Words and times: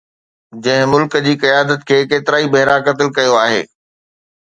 جنهن 0.67 0.87
ملڪ 0.93 1.17
جي 1.27 1.35
قيادت 1.45 1.87
کي 1.91 2.01
ڪيترائي 2.11 2.51
ڀيرا 2.59 2.77
قتل 2.91 3.15
ڪيو 3.19 3.41
آهي 3.47 3.65